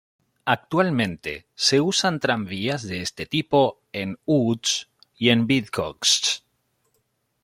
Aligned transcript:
Actualmente 0.47 1.45
se 1.53 1.77
usan 1.89 2.15
tranvías 2.23 2.81
de 2.89 2.97
est 3.05 3.17
tipo 3.35 3.61
en 4.01 4.09
Łódź 4.31 4.69
y 5.21 5.25
en 5.33 5.39
Bydgoszcz. 5.47 6.25